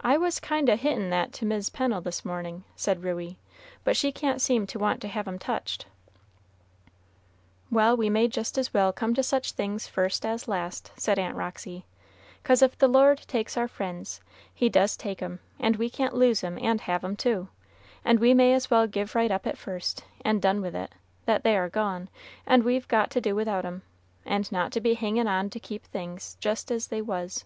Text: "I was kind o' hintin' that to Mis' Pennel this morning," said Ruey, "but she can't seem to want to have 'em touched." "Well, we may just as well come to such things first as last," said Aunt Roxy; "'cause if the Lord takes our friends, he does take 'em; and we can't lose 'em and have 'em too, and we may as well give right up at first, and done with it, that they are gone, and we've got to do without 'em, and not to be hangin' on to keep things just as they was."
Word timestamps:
"I 0.00 0.16
was 0.16 0.40
kind 0.40 0.70
o' 0.70 0.78
hintin' 0.78 1.10
that 1.10 1.34
to 1.34 1.44
Mis' 1.44 1.68
Pennel 1.68 2.00
this 2.00 2.24
morning," 2.24 2.64
said 2.74 3.04
Ruey, 3.04 3.38
"but 3.84 3.94
she 3.94 4.10
can't 4.10 4.40
seem 4.40 4.66
to 4.68 4.78
want 4.78 5.02
to 5.02 5.08
have 5.08 5.28
'em 5.28 5.38
touched." 5.38 5.84
"Well, 7.70 7.94
we 7.98 8.08
may 8.08 8.28
just 8.28 8.56
as 8.56 8.72
well 8.72 8.94
come 8.94 9.12
to 9.12 9.22
such 9.22 9.52
things 9.52 9.86
first 9.86 10.24
as 10.24 10.48
last," 10.48 10.90
said 10.96 11.18
Aunt 11.18 11.36
Roxy; 11.36 11.84
"'cause 12.44 12.62
if 12.62 12.78
the 12.78 12.88
Lord 12.88 13.18
takes 13.28 13.58
our 13.58 13.68
friends, 13.68 14.22
he 14.54 14.70
does 14.70 14.96
take 14.96 15.20
'em; 15.20 15.40
and 15.60 15.76
we 15.76 15.90
can't 15.90 16.14
lose 16.14 16.42
'em 16.42 16.58
and 16.58 16.80
have 16.80 17.04
'em 17.04 17.14
too, 17.14 17.48
and 18.06 18.20
we 18.20 18.32
may 18.32 18.54
as 18.54 18.70
well 18.70 18.86
give 18.86 19.14
right 19.14 19.30
up 19.30 19.46
at 19.46 19.58
first, 19.58 20.02
and 20.24 20.40
done 20.40 20.62
with 20.62 20.74
it, 20.74 20.92
that 21.26 21.42
they 21.44 21.58
are 21.58 21.68
gone, 21.68 22.08
and 22.46 22.62
we've 22.64 22.88
got 22.88 23.10
to 23.10 23.20
do 23.20 23.36
without 23.36 23.66
'em, 23.66 23.82
and 24.24 24.50
not 24.50 24.72
to 24.72 24.80
be 24.80 24.94
hangin' 24.94 25.28
on 25.28 25.50
to 25.50 25.60
keep 25.60 25.84
things 25.84 26.38
just 26.40 26.70
as 26.70 26.86
they 26.86 27.02
was." 27.02 27.44